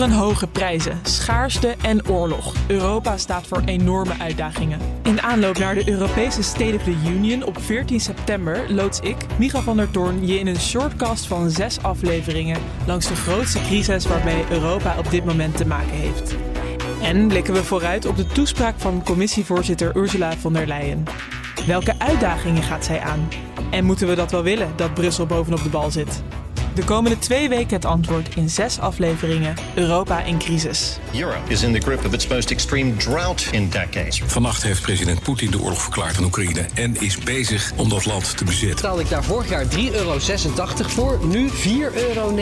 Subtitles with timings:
[0.00, 2.54] Torenhoge prijzen, schaarste en oorlog.
[2.66, 4.80] Europa staat voor enorme uitdagingen.
[5.02, 9.60] In aanloop naar de Europese State of the Union op 14 september loods ik, Micha
[9.60, 14.44] van der Toorn, je in een shortcast van zes afleveringen langs de grootste crisis waarmee
[14.50, 16.36] Europa op dit moment te maken heeft.
[17.02, 21.04] En blikken we vooruit op de toespraak van commissievoorzitter Ursula von der Leyen.
[21.66, 23.28] Welke uitdagingen gaat zij aan?
[23.70, 26.22] En moeten we dat wel willen, dat Brussel bovenop de bal zit?
[26.80, 30.98] De komende twee weken het antwoord in zes afleveringen Europa in crisis.
[31.14, 34.22] Europe is in the grip of its most extreme drought in decades.
[34.26, 38.36] Vannacht heeft president Poetin de oorlog verklaard aan Oekraïne en is bezig om dat land
[38.36, 38.76] te bezetten.
[38.76, 40.18] Betaalde ik daar vorig jaar 3,86 euro
[40.76, 41.54] voor, nu 4,79
[41.92, 42.34] euro.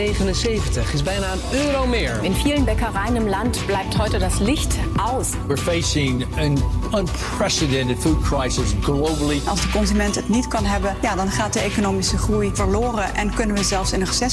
[0.93, 2.23] Is bijna een euro meer.
[2.23, 5.27] In vielen Bäckereien im Land bleibt heute das Licht aus.
[5.47, 6.63] We're facing an
[6.99, 9.41] unprecedented food crisis globally.
[9.45, 13.33] Als de consument het niet kan hebben, ja, dan gaat de economische groei verloren en
[13.33, 14.27] kunnen we zelfs in een recessie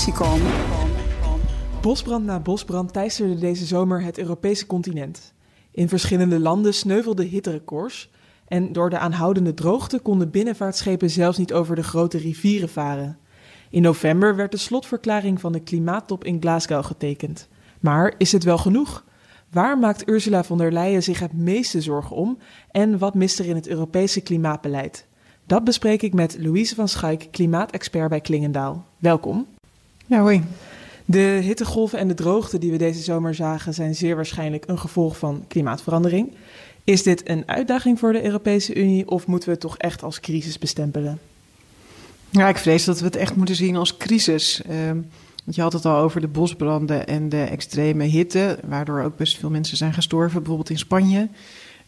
[1.81, 5.33] Bosbrand na bosbrand teisterde deze zomer het Europese continent.
[5.71, 8.11] In verschillende landen sneuvelden hitterecords
[8.49, 13.19] en door de aanhoudende droogte konden binnenvaartschepen zelfs niet over de grote rivieren varen.
[13.71, 17.49] In november werd de slotverklaring van de klimaattop in Glasgow getekend.
[17.81, 19.05] Maar is het wel genoeg?
[19.51, 22.39] Waar maakt Ursula von der Leyen zich het meeste zorgen om
[22.71, 25.07] en wat mist er in het Europese klimaatbeleid?
[25.47, 28.85] Dat bespreek ik met Louise van Schaik, klimaatexpert bij Klingendaal.
[28.99, 29.47] Welkom.
[30.07, 30.43] Ja, hoi.
[31.05, 35.19] De hittegolven en de droogte die we deze zomer zagen zijn zeer waarschijnlijk een gevolg
[35.19, 36.33] van klimaatverandering.
[36.85, 40.21] Is dit een uitdaging voor de Europese Unie of moeten we het toch echt als
[40.21, 41.19] crisis bestempelen?
[42.31, 44.63] Ja, ik vrees dat we het echt moeten zien als crisis.
[44.71, 44.91] Uh,
[45.45, 49.39] want je had het al over de bosbranden en de extreme hitte, waardoor ook best
[49.39, 51.29] veel mensen zijn gestorven, bijvoorbeeld in Spanje.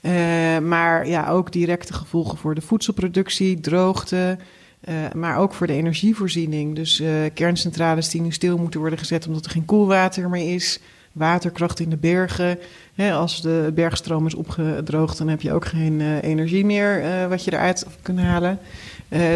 [0.01, 0.13] Uh,
[0.59, 4.39] maar ja, ook directe gevolgen voor de voedselproductie, droogte,
[4.89, 6.75] uh, maar ook voor de energievoorziening.
[6.75, 10.81] Dus uh, kerncentrales die nu stil moeten worden gezet omdat er geen koelwater meer is.
[11.13, 12.59] Waterkracht in de bergen.
[12.95, 17.45] Hè, als de bergstroom is opgedroogd, dan heb je ook geen uh, energie meer wat
[17.45, 18.59] je eruit kunt halen.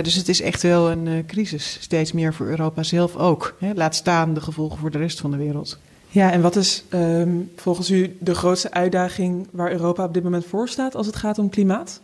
[0.02, 1.76] dus het is echt wel een crisis.
[1.80, 3.56] Steeds meer voor Europa zelf ook.
[3.58, 3.72] Hè.
[3.74, 5.78] Laat staan de gevolgen voor de rest van de wereld.
[6.08, 10.44] Ja, en wat is um, volgens u de grootste uitdaging waar Europa op dit moment
[10.44, 12.00] voor staat als het gaat om klimaat?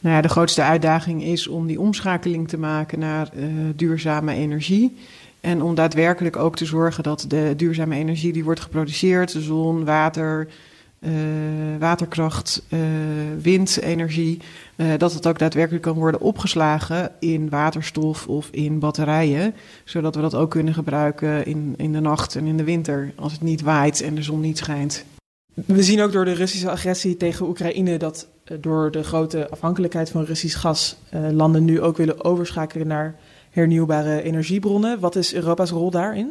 [0.00, 3.44] Nou ja, de grootste uitdaging is om die omschakeling te maken naar uh,
[3.76, 4.96] duurzame energie.
[5.40, 10.48] En om daadwerkelijk ook te zorgen dat de duurzame energie die wordt geproduceerd, zon, water,
[11.00, 11.10] uh,
[11.78, 12.80] waterkracht, uh,
[13.42, 14.40] windenergie,
[14.96, 19.54] dat het ook daadwerkelijk kan worden opgeslagen in waterstof of in batterijen.
[19.84, 23.32] Zodat we dat ook kunnen gebruiken in, in de nacht en in de winter als
[23.32, 25.04] het niet waait en de zon niet schijnt.
[25.54, 28.26] We zien ook door de Russische agressie tegen Oekraïne dat
[28.60, 33.14] door de grote afhankelijkheid van Russisch gas uh, landen nu ook willen overschakelen naar
[33.50, 35.00] hernieuwbare energiebronnen.
[35.00, 36.30] Wat is Europa's rol daarin?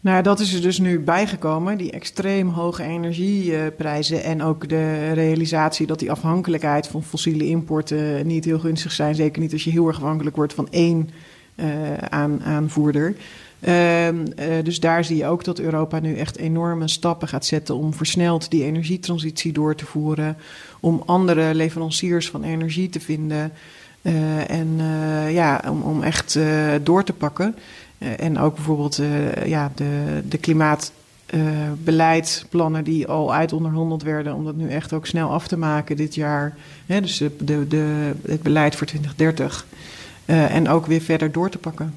[0.00, 5.86] Nou, dat is er dus nu bijgekomen, die extreem hoge energieprijzen en ook de realisatie
[5.86, 9.14] dat die afhankelijkheid van fossiele importen niet heel gunstig zijn.
[9.14, 11.10] Zeker niet als je heel erg afhankelijk wordt van één
[11.56, 13.16] uh, aan, aanvoerder.
[13.66, 14.14] Uh, uh,
[14.62, 18.50] dus daar zie je ook dat Europa nu echt enorme stappen gaat zetten om versneld
[18.50, 20.36] die energietransitie door te voeren.
[20.80, 23.52] Om andere leveranciers van energie te vinden.
[24.02, 24.80] Uh, en
[25.32, 26.38] ja, om, om echt
[26.82, 27.54] door te pakken.
[27.98, 29.00] en ook bijvoorbeeld
[29.44, 35.48] ja, de, de klimaatbeleidsplannen die al uitonderhandeld werden, om dat nu echt ook snel af
[35.48, 36.56] te maken dit jaar.
[36.86, 39.66] Hè, dus de, de, de, het beleid voor 2030.
[40.24, 41.94] en ook weer verder door te pakken.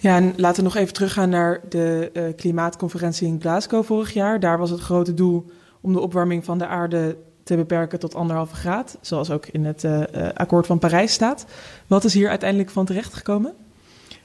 [0.00, 4.40] Ja, en laten we nog even teruggaan naar de uh, klimaatconferentie in Glasgow vorig jaar.
[4.40, 5.50] Daar was het grote doel
[5.80, 9.84] om de opwarming van de aarde te beperken tot anderhalve graad, zoals ook in het
[9.84, 10.02] uh,
[10.34, 11.46] akkoord van Parijs staat.
[11.86, 13.54] Wat is hier uiteindelijk van terechtgekomen?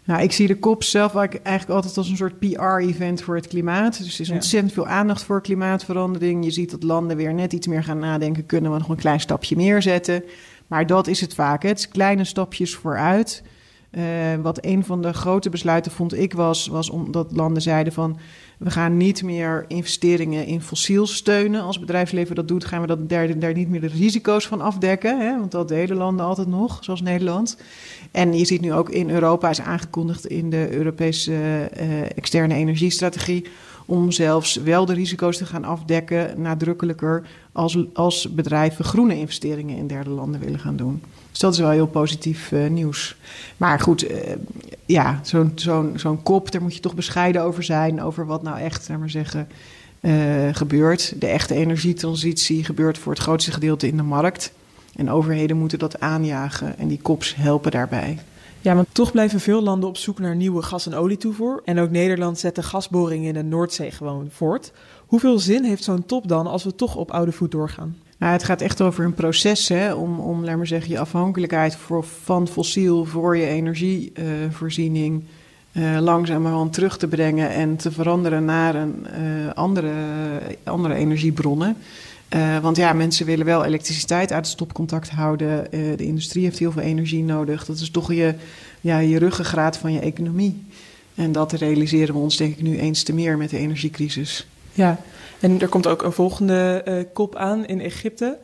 [0.04, 3.98] Nou, ik zie de COP zelf eigenlijk altijd als een soort PR-event voor het klimaat.
[3.98, 6.44] Dus er is ontzettend veel aandacht voor klimaatverandering.
[6.44, 8.46] Je ziet dat landen weer net iets meer gaan nadenken.
[8.46, 10.24] Kunnen we nog een klein stapje meer zetten?
[10.68, 11.64] Maar dat is het vaak.
[11.64, 11.70] Hè?
[11.70, 13.44] Het is kleine stapjes vooruit.
[13.98, 14.04] Uh,
[14.42, 18.18] wat een van de grote besluiten vond ik was, was omdat landen zeiden van
[18.58, 21.62] we gaan niet meer investeringen in fossiel steunen.
[21.62, 25.20] Als bedrijfsleven dat doet, gaan we dat, daar, daar niet meer de risico's van afdekken.
[25.20, 25.40] Hè?
[25.40, 27.58] Want dat delen landen altijd nog, zoals Nederland.
[28.12, 33.46] En je ziet nu ook in Europa is aangekondigd in de Europese uh, externe energiestrategie
[33.86, 39.88] om zelfs wel de risico's te gaan afdekken, nadrukkelijker, als, als bedrijven groene investeringen in
[39.88, 41.02] derde landen willen gaan doen.
[41.32, 43.16] Dus dat is wel heel positief uh, nieuws.
[43.58, 44.18] Maar goed, uh,
[44.86, 48.60] ja, zo'n zo'n zo'n kop, daar moet je toch bescheiden over zijn, over wat nou
[48.60, 49.48] echt, zeg maar zeggen,
[50.02, 50.14] uh,
[50.52, 51.14] gebeurt.
[51.20, 54.52] De echte energietransitie gebeurt voor het grootste gedeelte in de markt.
[54.96, 58.18] En overheden moeten dat aanjagen en die kops helpen daarbij.
[58.66, 61.62] Ja, want toch blijven veel landen op zoek naar nieuwe gas- en olietoevoer.
[61.66, 64.72] En ook Nederland zet de gasboringen in de Noordzee gewoon voort.
[65.06, 67.98] Hoeveel zin heeft zo'n top dan als we toch op oude voet doorgaan?
[68.18, 71.76] Nou, het gaat echt over een proces hè, om, om, laat maar zeggen, je afhankelijkheid
[71.76, 75.24] voor, van fossiel voor je energievoorziening
[75.72, 79.92] uh, langzamerhand terug te brengen en te veranderen naar een, uh, andere,
[80.64, 81.78] andere energiebronnen.
[82.36, 85.68] Uh, want ja, mensen willen wel elektriciteit uit het stopcontact houden.
[85.72, 87.66] Uh, de industrie heeft heel veel energie nodig.
[87.66, 88.34] Dat is toch je,
[88.82, 90.64] ja, je ruggengraat van je economie.
[91.16, 94.48] En dat realiseren we ons denk ik nu eens te meer met de energiecrisis.
[94.74, 95.00] Ja,
[95.40, 98.38] en er komt ook een volgende uh, kop aan in Egypte.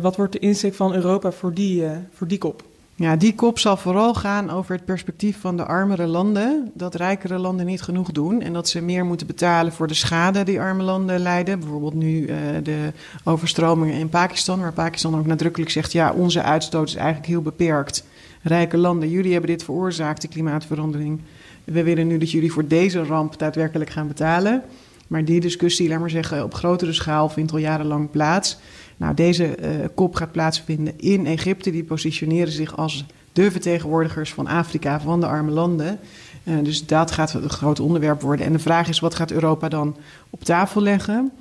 [0.00, 2.67] wat wordt de insteek van Europa voor die, voor die kop?
[2.98, 6.70] Ja, die kop zal vooral gaan over het perspectief van de armere landen.
[6.74, 10.42] Dat rijkere landen niet genoeg doen en dat ze meer moeten betalen voor de schade
[10.42, 11.60] die arme landen lijden.
[11.60, 12.92] Bijvoorbeeld nu uh, de
[13.24, 18.04] overstromingen in Pakistan, waar Pakistan ook nadrukkelijk zegt: ja, onze uitstoot is eigenlijk heel beperkt.
[18.42, 21.20] Rijke landen, jullie hebben dit veroorzaakt, de klimaatverandering.
[21.64, 24.62] We willen nu dat jullie voor deze ramp daadwerkelijk gaan betalen.
[25.08, 28.58] Maar die discussie, laat maar zeggen, op grotere schaal vindt al jarenlang plaats.
[28.96, 31.70] Nou, deze uh, kop gaat plaatsvinden in Egypte.
[31.70, 35.98] Die positioneren zich als de vertegenwoordigers van Afrika, van de arme landen.
[36.44, 38.46] Uh, dus dat gaat een groot onderwerp worden.
[38.46, 39.96] En de vraag is, wat gaat Europa dan
[40.30, 41.32] op tafel leggen?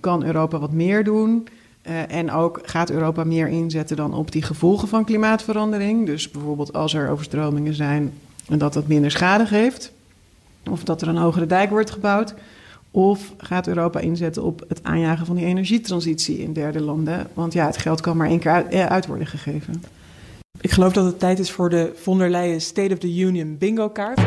[0.00, 1.48] Kan Europa wat meer doen?
[1.82, 6.06] Uh, en ook gaat Europa meer inzetten dan op die gevolgen van klimaatverandering?
[6.06, 8.12] Dus bijvoorbeeld als er overstromingen zijn
[8.48, 9.92] en dat dat minder schade geeft.
[10.70, 12.34] Of dat er een hogere dijk wordt gebouwd.
[12.94, 17.26] Of gaat Europa inzetten op het aanjagen van die energietransitie in derde landen?
[17.34, 19.82] Want ja, het geld kan maar één keer uit, uit, worden gegeven.
[20.60, 23.58] Ik geloof dat het tijd is voor de von der Leyen State of the Union
[23.58, 24.20] bingo kaart.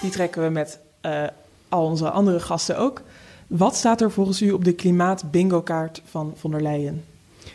[0.00, 1.24] Die trekken we met uh,
[1.68, 3.02] al onze andere gasten ook.
[3.46, 7.04] Wat staat er volgens u op de klimaat bingo kaart van von der Leyen?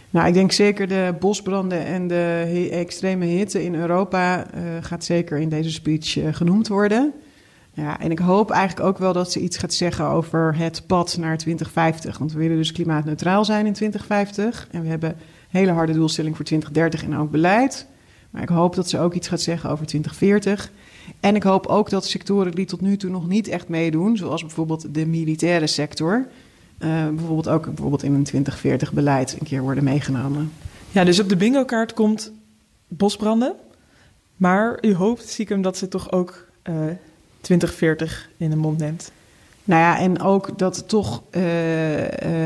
[0.10, 5.38] Nou, ik denk zeker de bosbranden en de extreme hitte in Europa uh, gaat zeker
[5.38, 7.14] in deze speech uh, genoemd worden.
[7.74, 11.18] Ja, en ik hoop eigenlijk ook wel dat ze iets gaat zeggen over het pad
[11.20, 12.18] naar 2050.
[12.18, 14.68] Want we willen dus klimaatneutraal zijn in 2050.
[14.72, 15.16] En we hebben
[15.50, 17.88] hele harde doelstelling voor 2030 en ook beleid.
[18.30, 20.72] Maar ik hoop dat ze ook iets gaat zeggen over 2040.
[21.20, 24.42] En ik hoop ook dat sectoren die tot nu toe nog niet echt meedoen, zoals
[24.42, 26.28] bijvoorbeeld de militaire sector,
[26.78, 30.52] bijvoorbeeld ook bijvoorbeeld in een 2040-beleid een keer worden meegenomen.
[30.92, 32.32] Ja, dus op de bingo-kaart komt
[32.88, 33.56] bosbranden.
[34.36, 36.76] Maar u hoopt, stiekem, dat ze toch ook uh,
[37.42, 39.12] 2040 in de mond neemt.
[39.64, 41.42] Nou ja, en ook dat toch uh,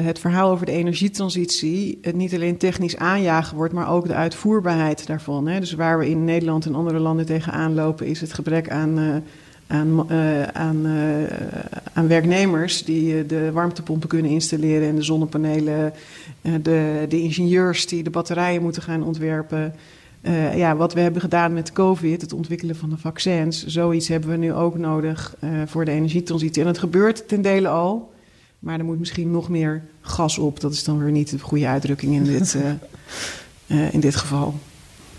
[0.06, 5.08] het verhaal over de energietransitie het niet alleen technisch aanjagen wordt, maar ook de uitvoerbaarheid
[5.08, 5.48] daarvan.
[5.48, 5.60] Hè.
[5.60, 9.24] Dus waar we in Nederland en andere landen tegenaan lopen, is het gebrek aan
[9.72, 11.24] aan, uh, aan, uh,
[11.94, 15.94] aan, werknemers die de warmtepompen kunnen installeren en de zonnepanelen,
[16.42, 19.74] de, de, ingenieurs die de batterijen moeten gaan ontwerpen.
[20.56, 24.38] ja, wat we hebben gedaan met COVID, het ontwikkelen van de vaccins, zoiets hebben we
[24.38, 25.36] nu ook nodig
[25.66, 26.62] voor de energietransitie.
[26.62, 28.12] En het gebeurt ten dele al,
[28.60, 30.60] maar er moet misschien nog meer gas op.
[30.60, 32.58] Dat is dan weer niet de goede uitdrukking in dit,
[33.96, 34.54] in dit geval.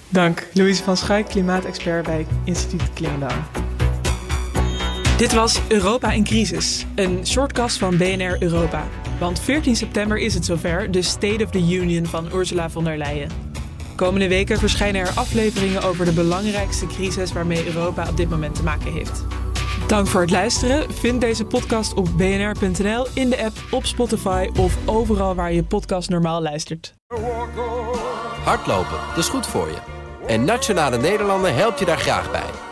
[0.08, 3.71] Dank, Louise van Schaik, klimaatexpert bij Instituut Klingendaal.
[5.22, 8.88] Dit was Europa in crisis, een shortcast van BNR Europa.
[9.18, 12.98] Want 14 september is het zover, de State of the Union van Ursula von der
[12.98, 13.30] Leyen.
[13.96, 18.62] Komende weken verschijnen er afleveringen over de belangrijkste crisis waarmee Europa op dit moment te
[18.62, 19.24] maken heeft.
[19.86, 20.92] Dank voor het luisteren.
[20.94, 26.08] Vind deze podcast op bnr.nl, in de app, op Spotify of overal waar je podcast
[26.08, 26.94] normaal luistert.
[28.44, 29.78] Hardlopen, dat is goed voor je.
[30.26, 32.71] En Nationale Nederlanden helpt je daar graag bij.